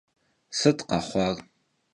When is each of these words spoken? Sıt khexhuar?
Sıt 0.57 0.79
khexhuar? 0.87 1.35